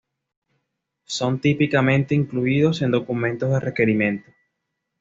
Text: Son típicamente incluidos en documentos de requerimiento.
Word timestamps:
Son 1.05 1.39
típicamente 1.39 2.15
incluidos 2.15 2.81
en 2.81 2.89
documentos 2.89 3.51
de 3.51 3.59
requerimiento. 3.59 4.31